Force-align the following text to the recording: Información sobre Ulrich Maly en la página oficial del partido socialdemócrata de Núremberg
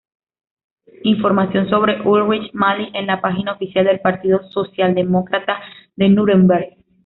Información 1.03 1.69
sobre 1.69 2.01
Ulrich 2.01 2.51
Maly 2.55 2.89
en 2.95 3.05
la 3.05 3.21
página 3.21 3.51
oficial 3.53 3.85
del 3.85 3.99
partido 3.99 4.41
socialdemócrata 4.49 5.59
de 5.95 6.09
Núremberg 6.09 6.69